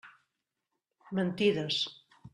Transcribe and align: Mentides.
Mentides. 1.19 1.79